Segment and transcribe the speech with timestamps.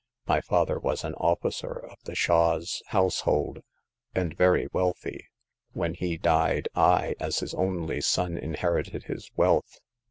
[0.25, 3.59] My father was an officer of the Shah's household,.
[4.15, 5.27] and very wealthy.
[5.73, 9.77] When he died I, as his only son, inherited his wealth.